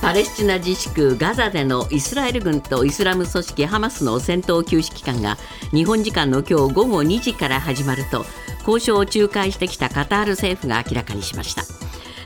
[0.00, 5.36] パレスチナ自治区ガザでのイスラエル軍とイスラム組織ハマスの戦闘休止期間が
[5.72, 8.24] 日本時間の今日午後2時から始まると
[8.66, 11.62] 交渉を仲介してきたカタール政府が明らかにしました。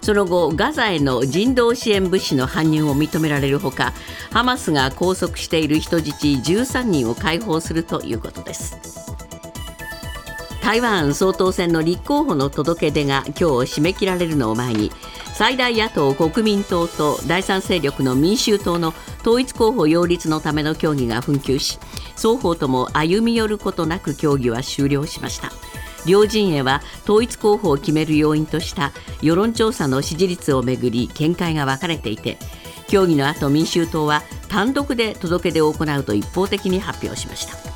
[0.02, 3.92] その後ガザへの人道支援物資の搬入を認められるほか
[4.32, 8.76] ハマスが拘束している人質13人を解放するということです。
[10.60, 13.44] 台湾総統選の立候補の届け出が今日
[13.80, 14.92] 締め切られるのを前に
[15.42, 21.80] 最大野党国民党と第三勢力の民衆党の統一候補擁立のための協議が紛糾し
[22.14, 25.50] 双方とも歩み寄ることなく協議は終了しました。
[26.06, 32.38] 両陣営は統一候補を決める要因とした世論調査の支持率をめぐり見解が分かれていて
[32.86, 37.71] 協議の後民衆党は単独で届け出を行うと一方的に発表しました。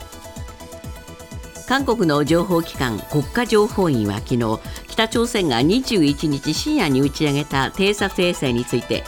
[1.67, 9.03] 韓国の情報機関国家情報院は昨日北朝鮮が21日深夜に打ち上げた偵察衛星について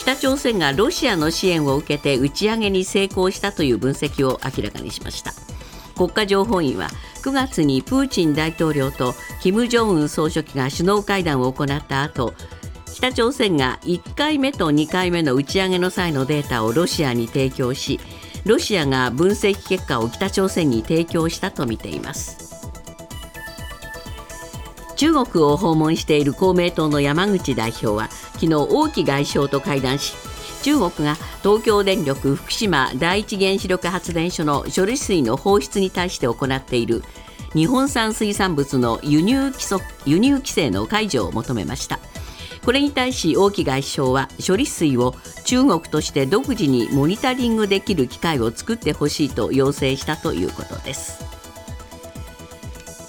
[0.00, 5.32] 北朝鮮がロシアの支援を受けて打ち上げに成功したという分析を明らかにしました。
[5.96, 6.88] 国家情報院は
[7.22, 12.34] 9月にプーチン大統領と金正恩総書記が首脳会談を行った後
[12.92, 18.00] 北朝鮮が1回目と2回目の打ち上げの際のデータをロシアに提供し
[18.44, 22.42] ロシアが分析結果を北朝鮮に提供したとみています。
[25.02, 30.14] 中国を訪問している公明党の山口代表は昨日王毅外相と会談し
[30.62, 37.02] 中国が東京電力福島第一原子力発電所の処理水の放出に対して行っている
[37.52, 41.98] 日本産水産物の輸入規則輸入規制の解除を求めました。
[42.64, 51.32] これに対し王毅外相は処理水を中国として独自にモニタリングできる機会を作ってほしいと要請したということです。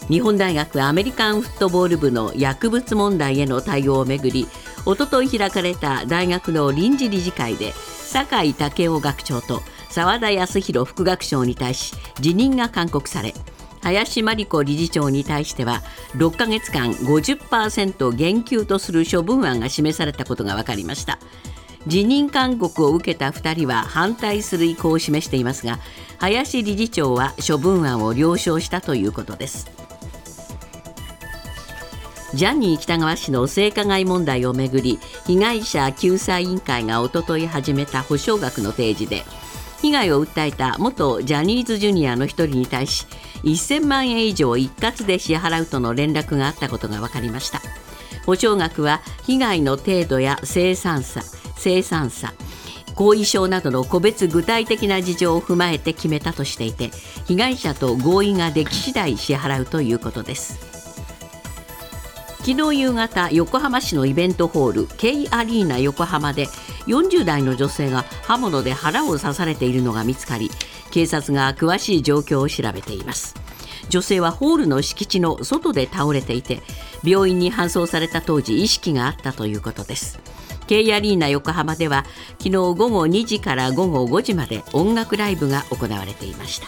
[0.09, 4.47] 日本大学アメリカンフットボール部の薬物問題への対応をめぐり
[4.85, 13.33] おととい開かれた大学の臨時理事会で酒井武雄学長と澤田康弘副学長に対し辞任が勧告され
[13.83, 15.81] 林真理子理事長に対しては
[16.15, 21.19] 6ヶ月間50%減給とする処分案が示されたことが分かりました。
[21.85, 25.79] 辞任勧告を受けた2人は反対する意向を示していますが
[26.17, 29.69] 林理事長は処分案を了承したということです。
[32.33, 39.23] ジャニー喜多川氏の性加害問題をめぐり被害者救済委員会がおととい始めた補償額の提示で
[39.83, 43.05] 被害を訴えた元ジャニーズジュニアの1人に対し
[43.43, 47.59] 1000万円以上一括で支払うとの連絡があったことが分かりました。
[48.25, 51.21] 補償額は被害の程度や生産さ
[51.57, 52.33] 生産さ
[52.95, 56.89] 後遺症などの個別具体的な事情を踏まえて決めたとしていて
[57.25, 60.72] 被害者と合意ができ次第支払うということです。
[62.45, 66.47] 昨日夕方横浜市のイベントホール K アリーナ横浜で
[66.87, 70.51] 40代の女性が刃物で腹を刺されているのが見つかり
[70.91, 73.35] 警察が詳しい状況を調べています。
[73.87, 76.61] 女性はホールの敷地の外で倒れていて
[77.05, 80.19] 病院に搬送された当時意識があったということです。
[80.67, 82.03] K アリーナ横浜では
[82.39, 86.67] 昨日午後2時から午後5時まで音楽ライブが行われていました。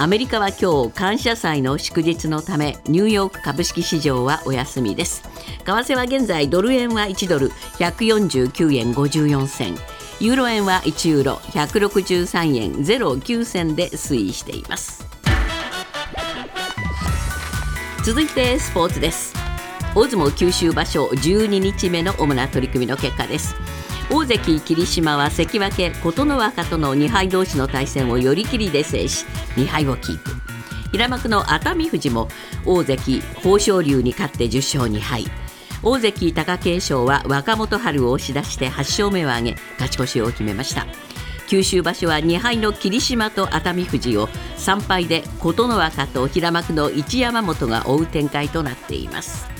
[0.00, 5.22] アメリカは今日感謝祭の祝日のためニューヨーク株式市場はお休みです。
[5.62, 9.76] 為替は現在ドル円は1ドル149円54銭。
[10.18, 15.06] ユーロ円は1ユーロ163円09銭で推移しています。
[18.02, 19.34] 続いてスポーツです。
[19.94, 23.54] 大相撲九州場所12日目の主な取り組みの結果です。
[24.12, 30.32] 大関霧島は関脇琴ノ若との2敗同士の対戦を寄り切りで制し2敗をキープ。
[30.90, 32.28] 平幕の熱海富士も
[32.66, 35.26] 大関豊昇龍に勝って10勝2敗。
[35.84, 40.88] 大関貴景勝は若元春を押し出して8勝目を挙げ勝ち越しを決めました。
[41.46, 49.59] 九州場所は2敗の霧島と熱海富士を3敗で琴ノ若と平幕の一山本が追う展開となっています。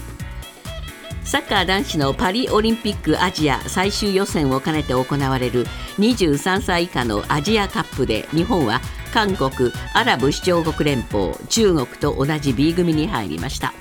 [1.30, 5.64] サッカー男子のパリオリンピックアジア最終予選を兼ねて行われる
[6.00, 8.80] 23歳以下のアジアカップで日本は
[9.14, 13.72] 韓国アラブ首長国連邦中国と同じ B 組に入りました。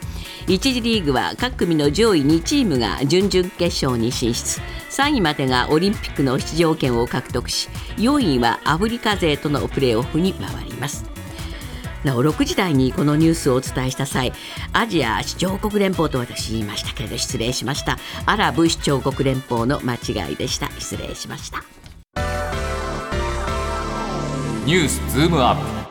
[0.46, 4.62] 1次リーグは各組の上位2チームが準々決勝に進出。
[4.92, 7.68] 3位までがオリンピックの出場権を獲得し
[7.98, 11.19] 4位はアフリカ勢とのプレーオフに回ります。
[12.04, 14.34] なお6時台にこのニュースをお伝えした際
[14.74, 17.98] アジア首長国連邦と私言いましたけれど失礼しました。
[18.26, 20.70] アラブ首長国連邦の間違いでした。
[20.80, 21.64] 失礼しました。
[24.66, 25.90] ニュースズームアップ。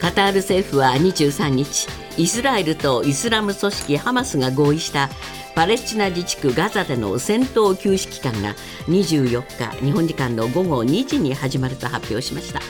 [0.00, 5.08] カタール政府は23日イスラエルとイスラム組織ハマスが合意した
[5.54, 8.54] パレスチナ自治区ガザでの戦闘休止期間が
[8.86, 12.60] 24日日本時間の午後2時に始まると発表しました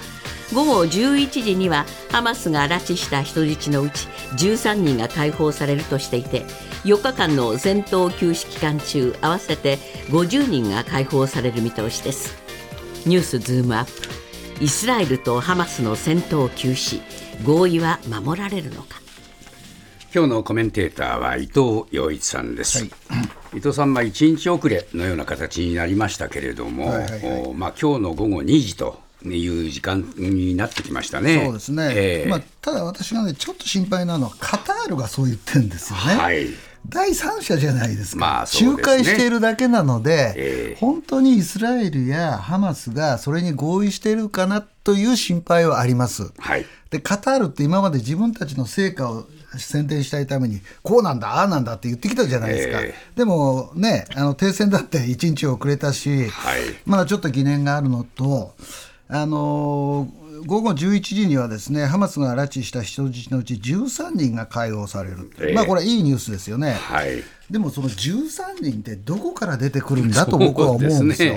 [0.54, 4.06] 午後11時にはハマスが拉致した人質のうち
[4.36, 6.42] 13人が解放されるとしていて
[6.84, 9.76] 4日間の戦闘休止期間中合わせて
[10.08, 12.34] 50人が解放される見通しです。
[13.06, 13.92] ニュースズームアップ。
[14.64, 17.00] イスラエルとハマスの戦闘休止
[17.44, 19.00] 合意は守られるのか？
[20.14, 22.84] 今日のコメンテーターは伊藤洋一さんです、は
[23.54, 31.42] い、伊藤さんは1日遅れのような形になりましたけれども、はいはいはい、まあ今日の午後2時という時間になってきましたね。
[31.44, 31.90] そうですね。
[31.94, 36.02] えー、まあ、ただ私がね、ちょっと心配なのは、カタールがそう言ってるんですよね。
[36.16, 36.46] はい。
[36.88, 46.32] 第三者じゃないですか、まあすね、仲介しているだけなので、えー、本当にイスラエルやハマスがそれに合意しているかなという心配はあります。
[46.38, 49.26] はい、でカタールって今まで自分たちの成果を
[49.58, 58.54] 宣伝したいためにこうなんだああなんだって言ってきたじゃないですか、えー、でもねあの停戦だって1日遅れたし、はい、まだちょっと疑念があるのと
[59.10, 71.34] あのー、午後11時にはですねハマスが拉致した人質のうち13人が解放される、えー、まあこれいいニュースですよね、はい、でもその13人ってどこから出てくるんだと僕は思うんですよ。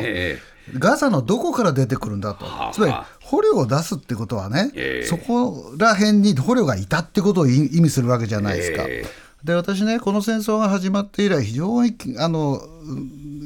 [0.77, 8.83] ガザのどこから出てくるんだと、つまり捕虜を出すってことはね、えー、そこら辺に捕虜がいたってことを意味するわけじゃないですか。
[8.87, 9.07] えー、
[9.43, 12.61] で私ね、この戦争が始まって以来、非常にあの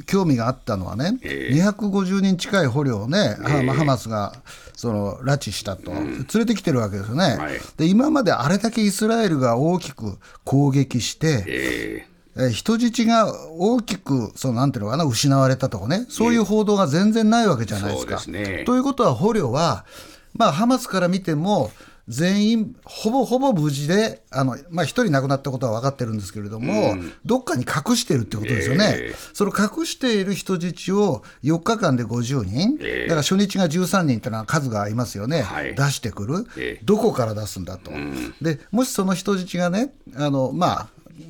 [0.06, 4.33] 興味があったのはね、えー、250人近い捕虜をね、えー、ハマスが
[4.75, 18.19] その拉致したと、うん、連れてきてるわけですよね、はい、で今まであれだけイスラエルが大きく攻撃して、えーえ人質が大きくそのなんていうのかな失われたとかね、そういう報道が全然ないわけじゃないですか。
[18.19, 19.86] すね、ということは、捕虜は、
[20.33, 21.71] まあ、ハマスから見ても、
[22.07, 40.87] 全員、ほぼほぼ無事で、あのまあ、1人亡くなったことは分かってるんですけれども、うん、どっかに隠してるってことですよね、えー、その隠している人質を4日間で50人、えー、だから初日が13人ってのは数がありますよね、はい、出してくる、えー、どこから出すんだと、うん、でもしその人質がね、あのまあ、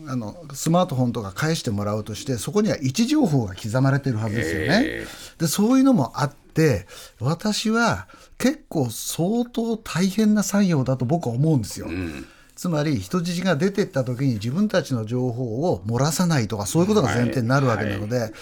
[0.07, 5.05] あのスマートフォンとか返してもらうとしてそこには位置情報が刻まれてるはずですよね。
[5.37, 6.87] でそういうのもあって
[7.19, 11.87] 私は結構相当大変な作業だと僕は思うんですよ。
[11.87, 18.33] うんつまり人質が出てった時に自分たちの情報を漏らさないとかそういうことが前提になるわけなので、はいはい、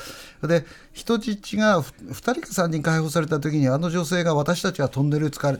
[0.48, 5.60] で人質が2人か3人解放された時にあの女性が私たちはトンネルに連れ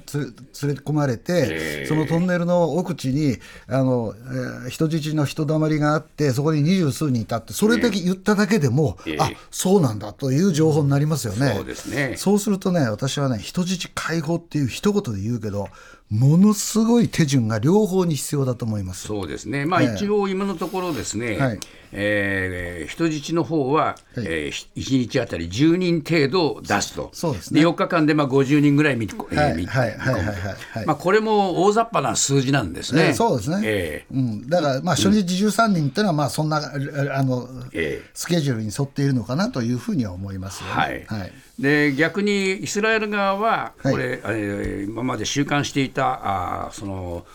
[0.82, 3.38] 込まれてそのトンネルの奥地に
[3.68, 11.54] あの、えー、人質の人だまりがあってそこに二十数人いたってそれだけ言っただけでも、あそうなんだという情報になりますよね。
[11.56, 12.16] そうですね。
[12.18, 15.68] そうするとね私はね人質解放っていう一言で言うけど
[16.14, 19.08] ものすごい手順が両方に必要だと思います。
[19.08, 21.60] そうですね、まあ、一応、今のところですね、はい、
[21.92, 33.08] えー、人質の方は、はい、えー、1日あたり10人程度出すと、そうですね、で4日間でまあ50人ぐらい見込む、まあ、これも大雑把な数字なんですね。
[33.08, 34.16] えー、そうですね、えー。
[34.16, 41.34] うん、だから、まあ、初日13人っていうのは、まあ、そんなあの、えー、スケジュールに沿っているのかなというふうには思いますよ、ね、はい、はい。
[41.60, 47.26] で逆にイスラエル側は、これ、はい、今まで収監していたあその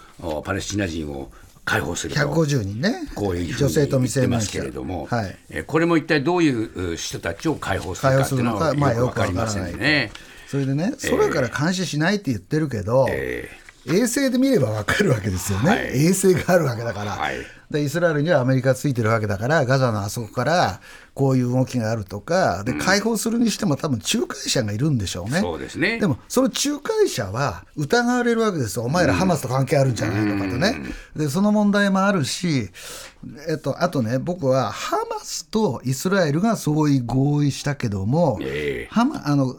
[0.44, 1.31] パレスチナ人を
[1.69, 2.20] 解放すると。
[2.20, 10.11] 150人ね、こういう女性と未成年ますけれども、はい、これも一体どういう人たちを解放するかっていうのはよく分かりませんね。
[10.47, 17.12] それでね、空から監視しないって言ってるけど、えー、衛星で見れば分かるわけですよね、はい、衛星があるわけだから。
[17.12, 17.37] はい
[17.71, 20.81] でイスラエルにはアメリカついてるわけだからガザのあそこから
[21.13, 25.41] こういう動きがあるとかで解放するにしても多分仲介者がいるんでしょうね。
[25.41, 25.99] そうですね。
[25.99, 28.85] でもその仲介者は疑われるわけですよ。
[28.85, 30.43] お前らハマスと関係あるんじゃないの？
[30.43, 30.77] かとね。
[31.15, 32.71] でその問題もあるし、
[33.49, 39.55] えっと、あとね僕はハマスとイスラエルがそういう合意したけども、えー、ハマあの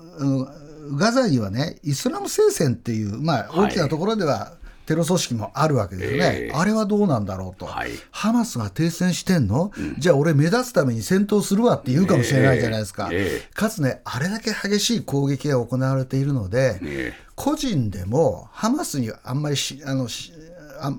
[0.95, 4.53] ガザにはねイスラム聖戦っていう、まあ、大きなところでは、
[4.89, 17.13] テロ組織もあるわけですよね、えー、あれはどうなんだろうと、はい、ハマスが停戦してんの、うん、じゃあ俺、目立つために戦闘するわって言うかもしれないじゃないですか、えー、かつね、あれだけ激しい攻撃が行われているので、え。
[17.15, 20.33] ー、個人でもハマスにあんまりしあのし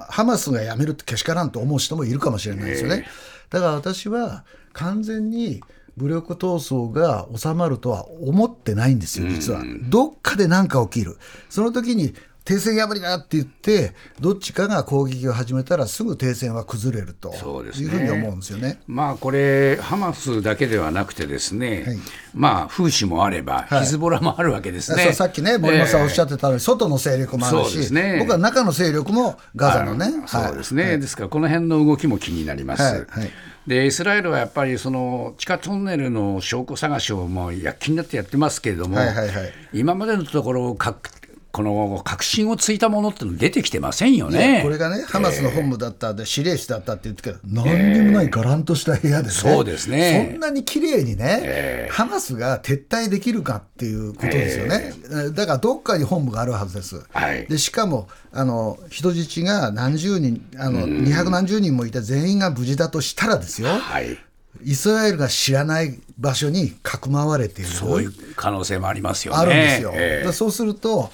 [0.08, 3.06] ハマスがやめるってけしからんと思う人もいるかもしれないですよね。
[3.48, 5.60] だから私は完全に
[5.96, 9.62] 武力闘争が収まるとは思ってないんですよ、実は。
[9.88, 11.18] どっかで何か起きる。
[11.48, 21.98] その時に停戦破りだって言って、どっちかが攻撃を始めたら、すぐ停戦は崩れるというふうに思うんですよね、まあ、これ、ハマスだけではなくて、ですね、はい、
[22.34, 32.82] まあ、風刺もあれば、ヒズボラもあるわけですね、さっきね、森本さんおっしゃってたように、外の勢力もあるし、ね、僕は中の勢力もガザのね、そうですね、ですから、この辺の動きも気になります。
[32.82, 33.30] はい
[33.66, 40.74] でイスラエルはやっぱりその地下トンネルの証拠探しをもう躍起になってやってますけれども、はいはいはい、今までのところ
[41.52, 44.60] この確信をついたものっての出てきてませんよね。
[44.62, 50.28] これがね、ハマスの本部だったで、司令室だったって言ってけど、何にもないがらんとした部屋でね、そうですね。
[50.32, 57.02] そんなに綺麗にね、えー、ハマスが撤退できるかっていうことですよね、えー、だからどっかに本部があるはずです。
[57.10, 63.68] はい、でしかもあの人質が何十人、あの二百何十人もいて、全員が無事だとしたらですよ。
[63.68, 64.16] はい。
[64.62, 67.70] イスラエルが知らない場所にかくまわれている。
[67.70, 69.38] そういう可能性もありますよね。
[69.38, 69.92] あるんですよ。
[69.94, 71.10] えー、そうすると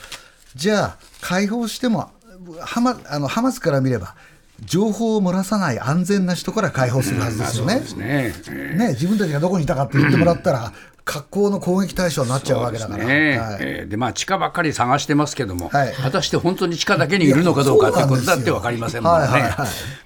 [0.57, 2.11] じゃあ解放しても
[2.61, 4.15] ハマあのハマスから見れば
[4.65, 7.83] 情報を漏らさない安全な人から解放するはずですよね。
[7.99, 8.33] ね
[8.75, 10.73] ね自分たちがどこにいたかって言ってもらったら、
[11.07, 13.05] 格好の攻撃対象になっちゃうわけだから。
[13.05, 19.29] ねはい、えー、でまあ地下ばっかり探してますけども、はい、果たして本当に地下だけにいるのかどうかということだって分かりませんもんね。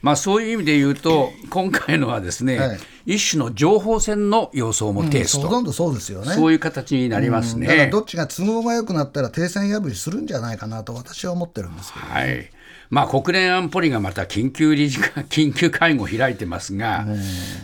[0.03, 6.35] まあそういう意味で言うと今回のはですね、はい、一種の情報戦の様相も呈すと、うん、ほとんどそうですよね。
[6.35, 7.67] そういう形になりますね。
[7.67, 12.51] だからどっちが都合が良くなったら停戦破りするんじゃないかなと私は思ってるんですけど、ね、はい。
[12.91, 17.07] まあ、国連安保理がまた緊急理事会 緊急会合を開いてますが、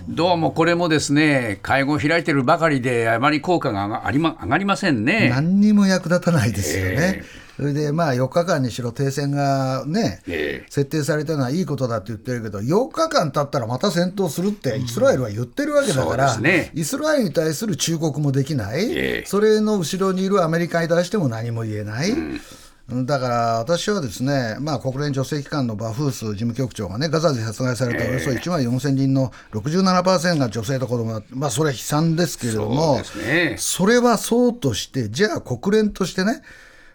[0.08, 5.28] どうもこれもですね会合を開いてるばかりで、あまり効果があり、ま、上がりませんね。
[5.28, 6.96] 何にも役立たないですよね。
[6.96, 22.10] えーそれでまあ4日間にしろ停戦がね、えー、設定されたのはいいことだって言ってるけど、4日間経ったらまた戦闘するってイスラエルは言ってるわけだから、うんね、イスラエルに対する忠告もできない、えー、それの後ろにいるアメリカに対しても何も言えない。
[22.10, 22.40] うん
[22.88, 36.42] だから私はですね、まあ、国連女性機関のバフース事務局長がね、ガザで殺害されたおよそ1万4000人の67%が女性と子供だまあ、それは悲惨ですけれども、そ,、ね、それはそうとして、じゃあ国連としてね、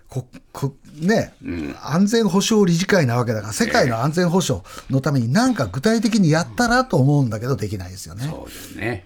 [0.07, 8.23] ここね、うん、安全保障理事会なわけだから、世界の安全保障のために、なんか具体的にやったらと思うんだけど、できないですよね。
[8.29, 9.05] そうですね。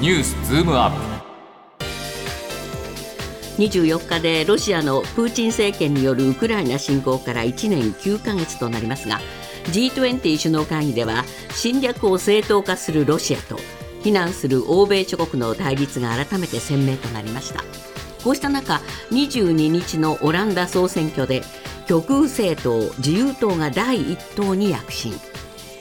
[0.00, 1.13] ニュースズームアップ
[3.58, 9.20] 24日でロシアのプーチン政権によるウクライナ侵攻から1年9ヶ月となりますが
[9.66, 13.58] G20 首脳会議では侵略を正当化するロシアと
[14.02, 17.64] 非難する欧米諸国の対立が改めて鮮明となりました。
[18.22, 18.80] こうした中
[19.10, 21.42] 22日のオランダ総選挙で
[21.86, 25.14] 極右政党自由党が第一党に躍進。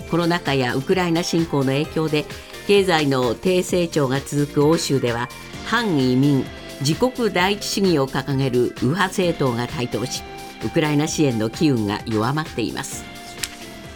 [0.09, 2.25] コロナ禍やウクライナ侵攻の影響で
[2.67, 5.27] 経済の低成長が続く欧州では
[5.65, 6.45] 反移民
[6.85, 10.21] 自国第一主義を掲げる右派政党が台頭し
[10.65, 13.05] ウクライナ支援の機運が弱まっています。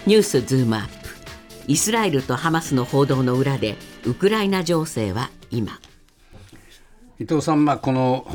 [0.06, 0.94] ニュースズームアップ。
[1.68, 3.76] イスラエルとハマスの報道の裏で
[4.06, 5.82] ウクライナ情勢は今。
[7.20, 8.26] 伊藤さん、まあ、この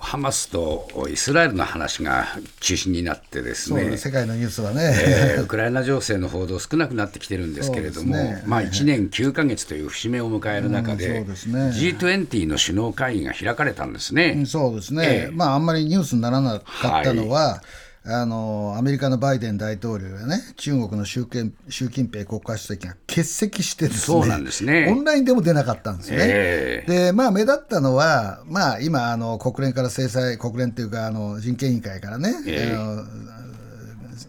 [0.00, 2.26] ハマスとイスラエルの話が
[2.60, 4.92] 中心になってですね、世界のニュースはね、
[5.36, 14.44] えー、ウクライナ情勢の報道少なくなってきてるんですけれども、ね、まあ、1年9か月という節目を迎える中で、うん、ね、G20 の首脳会議が開かれたんですね。
[14.46, 24.88] そうですね、えー、まあ、あんまりニュースにならなかったのは、はいあのアメリカのバイデン大統領やね、中国の習近習近平国家主席が欠席してです、ね、そうなんですね。
[24.90, 26.24] オンラインでも出なかったんですよね。
[26.28, 33.02] えー、で、まあ、目立ったのは、まあ、今あの、国連から制裁、国連というかあの人権委員会からね、えー、あ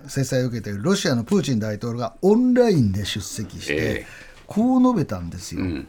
[0.04, 5.62] の制裁を受けているロシアのプーチン大統領がオンラインで出席して、えー、こう述べたんですよ。
[5.62, 5.88] うん。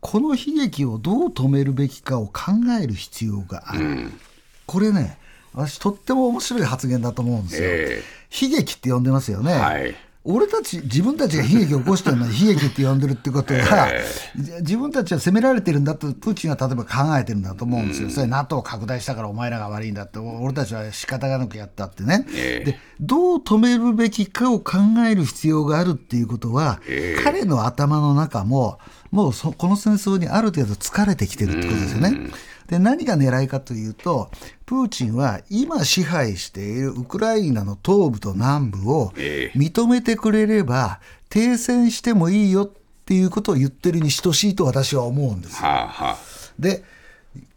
[0.00, 4.20] この悲劇をどう止めるべきかを考える必要がある、うん、
[4.66, 5.16] これね、
[5.54, 7.68] 私とっても面白い発言だと思うんですよ。
[7.68, 9.52] えー、悲劇って呼んでますよね。
[9.54, 9.94] はい。
[10.26, 13.60] 俺たち、自分たちが悲劇を起こしてるのに 悲劇って呼んでるってことは、
[13.92, 28.78] えー、自分たちは責められてるんだと、プーチンは例えば考えてるんだと思うんですよ、うん、それ NATO を拡大したからお前らが悪いんだって、俺たちは仕方がなくやったってね、えー、で、どう止めるべきかを考える必要があるっていうことは、えー、彼の頭の中も、
[29.14, 32.08] もうそこの戦争にある程度疲れてきてるってことですよね。
[32.08, 32.32] うん
[32.66, 34.30] で何が狙いかというと
[34.64, 39.10] プーチンは今支配しているウクライナの東部と南部を
[39.54, 42.70] 認めてくれれば停戦してもいいよっ
[43.04, 45.68] ていうことを言ってるに等しいと私は思うんですよ。
[45.68, 46.16] はあはあ、
[46.58, 46.82] で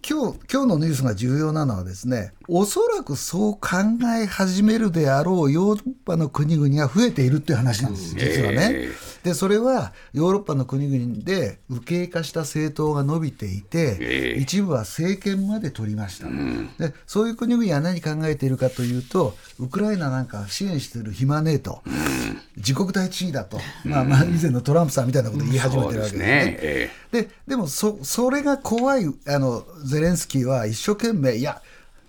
[0.08, 3.60] 今日今日のニュースが重要なのはですねおそらくそう考
[4.22, 8.70] え始めるであろうヨーロッパの国々が増えているっていう話なんです実はね。
[8.74, 21.94] えーでそれはヨーロッパの国々で右傾化した政党が伸びていて、えー、一部は政権まで取りました、うん、でそういう国々は何考えているかというとウクライナなんか支援している暇ねえと、うん、
[22.56, 26.90] 自国第一位だと、うん、まあ、まあ以前のトランプさんみたいなことを言い始めてるわけですね。
[27.12, 29.66] で、でもそそれが怖いあの
[29.98, 31.62] ゼレンスキーは一生懸命いや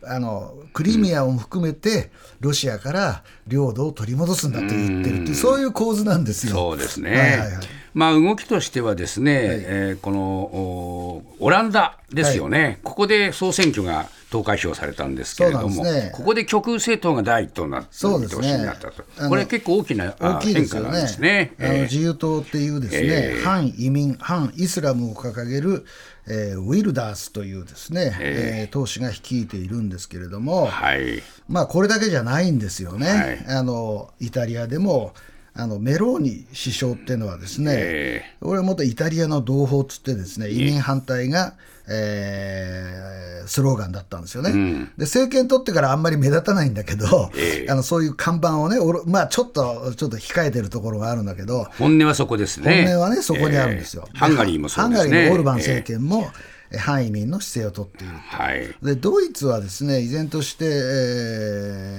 [0.04, 6.52] あのクリミアを含めてロシアから領土を取り戻すんだと言ってるってそういう構図なんですよ。
[6.52, 21.54] そうですね、はいはいはいまあ、動きとしてはですね、はい、えー、このオランダですよね、はい、ここで総選挙が投開票されたんですけれども、ね、ここで極右政党が第一党になって見通しになったと、これ結構大きな大きい変化なんですね。
[21.58, 25.86] あの自由党っていうですね、えー、反移民、反イスラムを掲げる、
[26.26, 33.06] えー、ウィルダースというですね、えー、えー、党首が率いているんですけれども、はい、まあこれだけじゃないんですよね。
[33.46, 35.14] はい、あのイタリアでも
[35.60, 41.54] あのメローニ首相っていうのはですね、えー、俺は元イタリアの同胞つってですね移民反対が、
[41.88, 60.68] えー、スローガンだったんですよね、うん、で政権取ってからあんまり目立たないんだけど、えー、あのそういう看板をねまあちょっとちょっと控えてるところがあるんだけど本音はそこですね本音はねそこにあるんですよ、えー、ハンガリーもそうですねハンガリーのオルバン政権も、えー反移民の姿勢をとっているはい、でドイツはですね依然として、え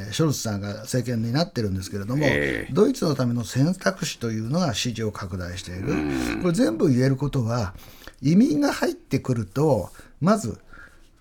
[0.09, 5.93] ー、ショルツさんが政権になってるんですけれども、えー、ドイツのための選択肢というのが支持を拡大している、
[6.41, 7.73] これ全部言えることは
[8.21, 9.89] 移民が入ってくると
[10.21, 10.59] まず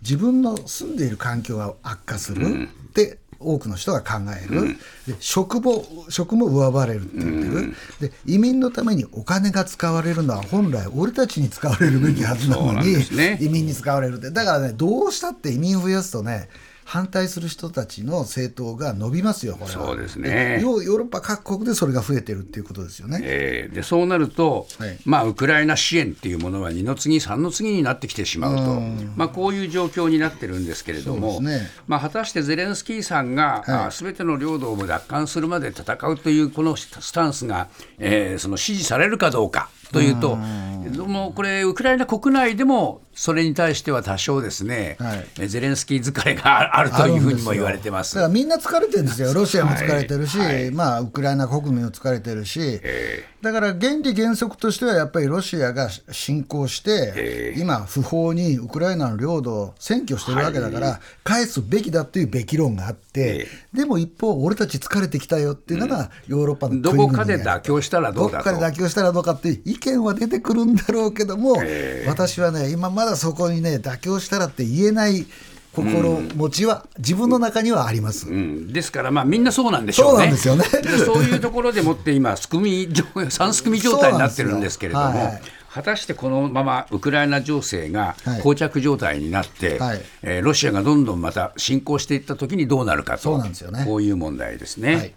[0.03, 4.81] 自分の住んでいる環境が悪化する、うん、で多くの人が考える、うん、で
[5.21, 14.31] 職も職も奪われるって言ってる、うん、で移民のためにお金が使われるのは本来俺たちに使われるべきはずなのに、ね、移民に使われるって。
[14.31, 16.49] だからねどうしたって移民増やすとね
[16.89, 20.59] 反対する人たちの政党が伸びますよ、これそうですね。
[20.63, 23.21] ヨーロッパ各国でそれが増えてるっていうことですよね。
[23.23, 28.81] えー、でそうなると、はい、まあ、ウクライナ支援っていうものは二の次、三の次になってきてしまうと、
[29.17, 37.69] まあ、こういう状況になってるんですけれども、ね、まあ、果たしてゼレンスキーさんがすべ、はい、ての領土を奪還するまで戦うというこのスタンスが、
[37.99, 39.69] えー、その支持されるかどうか。
[39.93, 48.15] というと、もうこれ、ウクライナ国内でもそれに対しては多少ですね、はい、ゼレンスキー疲れがあるというふうにも言われてます。
[48.15, 50.55] だからみんな疲れてるんですよ、 ロシアも疲れてるし、はい。
[50.55, 57.55] はい、まあ、ウクライナ国民も疲れてるし、えー、だから原理原則としてはやっぱりロシアが侵攻して、え。
[57.57, 68.45] ー、今、不法にウクライナの領土を占拠してるわけだから、返すべきだというべき論があって、えー、でも一方、俺たち疲れてきたよっていうのが、ヨーロッパの国々、どこかで妥協したらどうだと。
[68.45, 71.63] どこかで妥協したらどうかっていう意見は出てくるんだろうけども、
[72.09, 75.27] 私はね、今まだそこにね、妥協したらって言えない
[75.75, 80.33] 心持ちは自分の中にはあります、うん、ですから、まあ、みんなそうなんでしょうね。
[80.37, 80.99] そうなんですよね。
[81.05, 82.89] そういうところでもって今、すくみ
[83.29, 85.05] 三すくみ状態になってるんですけれども。
[85.07, 85.43] はい。
[85.71, 94.97] 果たしてこのままウクライナ情勢が膠着状態になって、はい、えー、ロシアがどんどんまた侵攻していったときにどうなるかとそうなんですよ、ね、こういう問題ですね。
[94.97, 95.15] はい。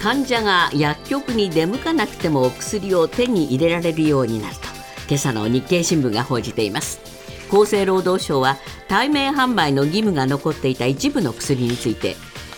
[0.00, 4.62] 患者が薬局に出向かなくても薬を手に入れられるようになると
[5.08, 7.00] 今朝の日経新聞が報じています
[7.50, 8.56] 厚生労働省は
[8.88, 12.16] 対面販売の義務が残っていた一部の薬について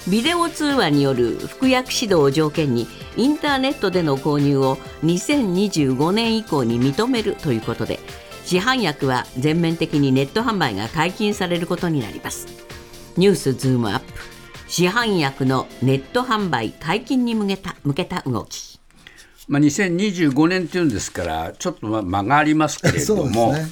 [0.09, 8.01] ビデオ通話による服薬指導を条件にインターネットでの購入を2025年以降に認めるということで
[8.45, 12.47] 市販薬は全面的にネット販売が解禁されることになります。
[13.17, 14.07] ニュースズームアップ。
[14.69, 18.72] 市販薬のネット販売解禁に向けた向けた動き。
[19.53, 23.69] まあ、2025年っていうんですから、ちょっとまあ間がありますけれども、ねはい、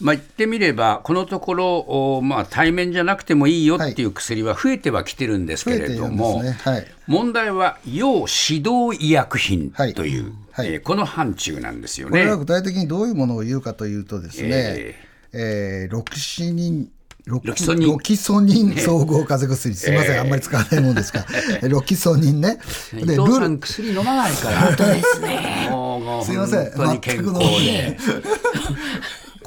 [0.00, 12.12] まあ、言ってみれば、このところ、まあ、対面じゃなくてもいいよっていう薬は増えてはきてるんですけれども、ねはい、問題は要指導医薬品という、はい、えー、この範疇なんですよね。
[12.12, 15.14] これは具体的にどういうものを言うかというとですね、えー。
[15.36, 16.88] えー、6、7人
[17.26, 17.88] ロキソニン。
[17.88, 19.74] ロキソニン総合風邪薬。
[19.74, 21.24] すみません、えー、あんまり使わないもんですか。
[21.68, 22.58] ロキソニンね。
[22.92, 23.58] で、ルール。
[23.58, 24.60] 薬飲まないから。
[24.66, 25.70] 本当ですね。
[26.22, 27.96] すみません、全く飲まない。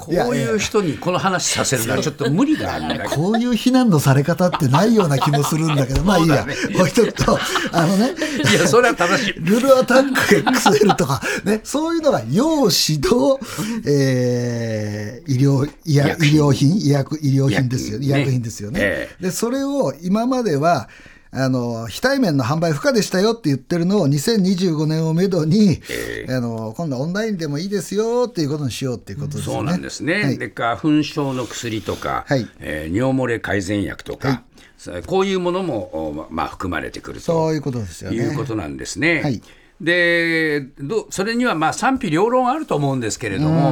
[0.08, 7.38] こういう人にこの話させるのはちょっと無理だあるこういう非難のされ方ってないような気もするんだけど、 まあいいや、もう一つと、
[7.72, 8.14] あのね、
[8.50, 9.32] いや、それは正しい。
[9.40, 13.38] ルルアタック XL とか、ね、そういうのが要指導、
[13.86, 16.00] えー、医療、医医
[16.38, 19.08] 療品、医薬、医療品ですよ、医薬品ですよね。
[19.20, 20.88] で、それを今までは、
[21.30, 29.54] あの非対面の販売不可でしたよって言ってるのを2025年をめどに、えー、あの今度はオンラインでもいいですよっていうことにしようっていうことですね。
[29.54, 32.48] そうなんですね、はい、で花粉症の薬とか、はい。
[32.60, 34.44] えー、尿漏れ改善薬とか、
[34.86, 39.22] はい、こういうものも、まあ、含まれてくるとそういうことですよ、ね、いうことなんですね。
[39.22, 39.42] はい
[39.80, 43.70] でどそれにはまあ賛否両論あると思うんですけれども、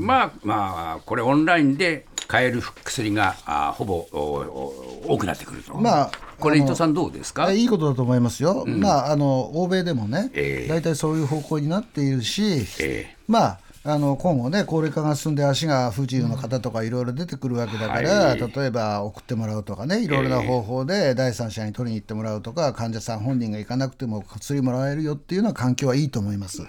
[0.00, 4.06] まあまあ、これ、オンラインで買える薬があほぼ
[5.06, 7.52] 多くなってくると、まあ、これ、伊藤さん、どうですか？
[7.52, 12.42] いいことだと思いますよ、うん、まあ、あの欧米でもね、えー、大体そういう方向になっているし、
[12.80, 26.68] えー、まあ、あの今後ね高齢化が進んで足が不自由の方とかいろいろ出てくるわけだから、はい、例えば送ってもらうとかねいろいろな方法で第三者に取りに行ってもらうとか患者さん本人が行かなくても薬もらえるよっていうのは環境はいいと思います、うん、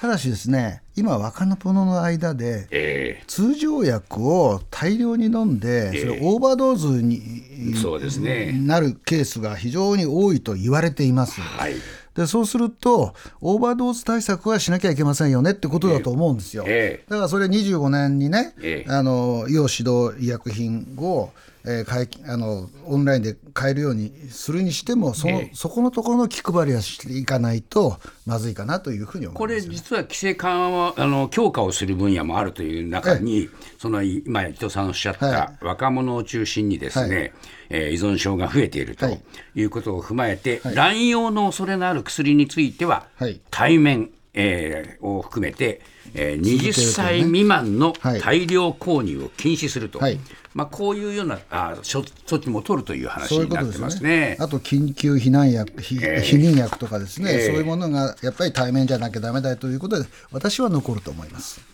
[0.00, 11.40] ただしですね今若者の間で、えー、通常薬を大量に飲んで、それオーバードーズに、そうですね、なるケースが非常に多いと言われています。
[11.40, 11.74] はい
[12.14, 16.64] でそうすると、オーバードーズ対策はしなきゃいけませんよねってことだと思うんですよ。
[16.66, 21.30] えー、だからそれ25年にね、えー、あの要指導医薬品を
[21.66, 37.32] えー、あのオンラインで買えるようにするにしてもその、えー、そこのところの気配りはしていかないとまずいかなというふうに思います、これ実は規制緩和あの強化をする分野もあるという中に、えー、その今伊藤さんおっしゃった、若者を中心にですね、はい、
[37.70, 39.06] えー、依存症が増えていると
[39.54, 45.80] いうことを踏まえて、はい、乱用の恐れのある薬については、はい、対面えー、を含めて、
[46.14, 50.18] えー、20歳未満の大量購入を禁止すると、はい、
[50.54, 52.00] まあ、こういうようなあ措
[52.34, 61.73] 置も取るという話になってますね、ね、あと緊急避難薬、避妊薬とかですね、えー、そういうものがやっぱり対面じゃなきゃだめだということで、私は残ると思います。